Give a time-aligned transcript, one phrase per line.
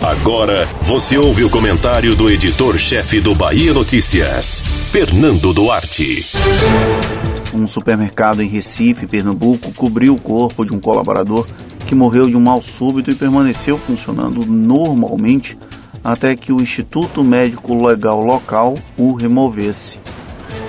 [0.00, 6.24] Agora você ouve o comentário do editor-chefe do Bahia Notícias, Fernando Duarte.
[7.52, 11.46] Um supermercado em Recife, Pernambuco, cobriu o corpo de um colaborador
[11.86, 15.58] que morreu de um mal súbito e permaneceu funcionando normalmente
[16.02, 19.98] até que o Instituto Médico Legal local o removesse.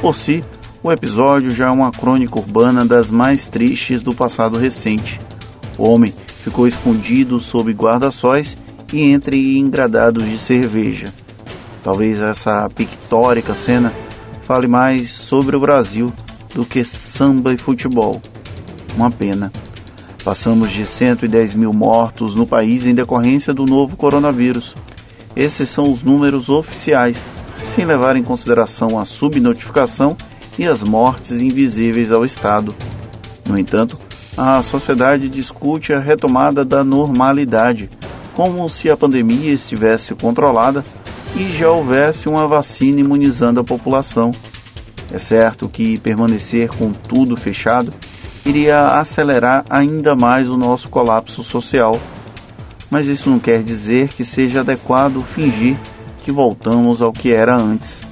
[0.00, 0.44] Por si,
[0.82, 5.18] o episódio já é uma crônica urbana das mais tristes do passado recente.
[5.76, 8.56] O homem ficou escondido sob guarda-sóis
[8.92, 11.12] e entre engradados de cerveja.
[11.82, 13.92] Talvez essa pictórica cena
[14.42, 16.12] fale mais sobre o Brasil
[16.54, 18.20] do que samba e futebol.
[18.96, 19.52] Uma pena.
[20.24, 24.74] Passamos de 110 mil mortos no país em decorrência do novo coronavírus.
[25.36, 27.20] Esses são os números oficiais,
[27.74, 30.16] sem levar em consideração a subnotificação
[30.58, 32.74] e as mortes invisíveis ao Estado.
[33.46, 33.98] No entanto,
[34.36, 37.88] a sociedade discute a retomada da normalidade,
[38.36, 40.84] como se a pandemia estivesse controlada
[41.34, 44.30] e já houvesse uma vacina imunizando a população.
[45.10, 47.94] É certo que permanecer com tudo fechado
[48.44, 51.98] iria acelerar ainda mais o nosso colapso social.
[52.90, 55.78] Mas isso não quer dizer que seja adequado fingir
[56.22, 58.02] que voltamos ao que era antes.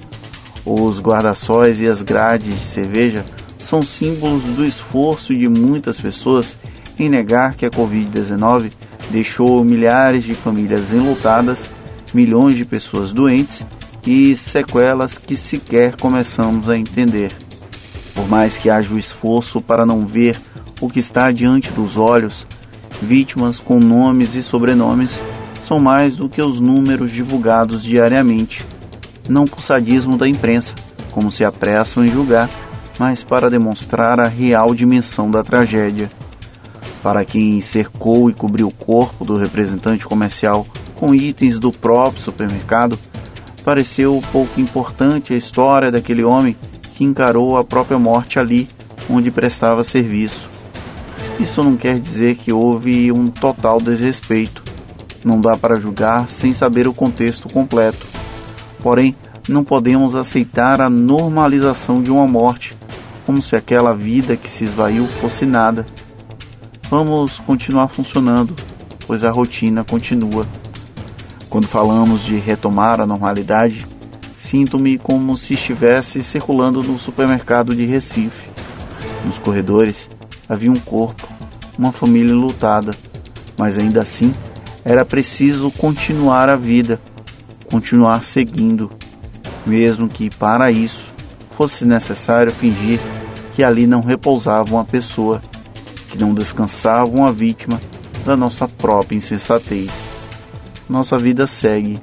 [0.64, 3.26] Os guarda-sóis e as grades de cerveja
[3.58, 6.56] são símbolos do esforço de muitas pessoas
[6.98, 8.70] em negar que a Covid-19
[9.10, 11.70] deixou milhares de famílias enlutadas,
[12.12, 13.64] milhões de pessoas doentes
[14.06, 17.32] e sequelas que sequer começamos a entender.
[18.14, 20.38] Por mais que haja o esforço para não ver
[20.80, 22.46] o que está diante dos olhos,
[23.02, 25.18] vítimas com nomes e sobrenomes
[25.66, 28.64] são mais do que os números divulgados diariamente.
[29.28, 30.74] Não por sadismo da imprensa,
[31.10, 32.50] como se apressam em julgar,
[32.98, 36.10] mas para demonstrar a real dimensão da tragédia.
[37.04, 40.66] Para quem cercou e cobriu o corpo do representante comercial
[40.96, 42.98] com itens do próprio supermercado,
[43.62, 46.56] pareceu pouco importante a história daquele homem
[46.94, 48.66] que encarou a própria morte ali
[49.10, 50.48] onde prestava serviço.
[51.38, 54.62] Isso não quer dizer que houve um total desrespeito.
[55.22, 58.06] Não dá para julgar sem saber o contexto completo.
[58.82, 59.14] Porém,
[59.46, 62.74] não podemos aceitar a normalização de uma morte,
[63.26, 65.84] como se aquela vida que se esvaiu fosse nada.
[66.96, 68.54] Vamos continuar funcionando,
[69.04, 70.46] pois a rotina continua.
[71.50, 73.84] Quando falamos de retomar a normalidade,
[74.38, 78.48] sinto-me como se estivesse circulando no supermercado de Recife.
[79.24, 80.08] Nos corredores
[80.48, 81.26] havia um corpo,
[81.76, 82.92] uma família lutada,
[83.58, 84.32] mas ainda assim
[84.84, 87.00] era preciso continuar a vida,
[87.68, 88.88] continuar seguindo,
[89.66, 91.06] mesmo que para isso
[91.56, 93.00] fosse necessário fingir
[93.52, 95.42] que ali não repousava uma pessoa,
[96.14, 97.80] que não descansava uma vítima
[98.24, 100.14] da nossa própria insensatez
[100.88, 101.98] nossa vida segue,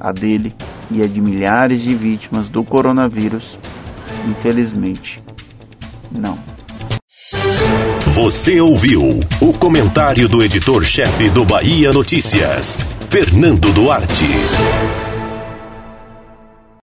[0.00, 0.54] a dele
[0.90, 3.58] e a de milhares de vítimas do coronavírus.
[4.26, 5.22] Infelizmente,
[6.10, 6.38] não.
[8.14, 15.07] Você ouviu o comentário do editor-chefe do Bahia Notícias, Fernando Duarte.